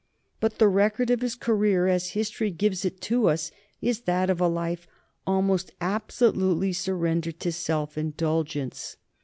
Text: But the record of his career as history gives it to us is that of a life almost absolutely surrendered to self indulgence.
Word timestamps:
But 0.39 0.57
the 0.57 0.67
record 0.67 1.11
of 1.11 1.21
his 1.21 1.35
career 1.35 1.85
as 1.85 2.13
history 2.17 2.49
gives 2.49 2.83
it 2.85 3.01
to 3.01 3.27
us 3.27 3.51
is 3.83 4.01
that 4.09 4.31
of 4.31 4.41
a 4.41 4.47
life 4.47 4.87
almost 5.27 5.73
absolutely 5.79 6.73
surrendered 6.73 7.39
to 7.41 7.51
self 7.51 7.99
indulgence. 7.99 8.97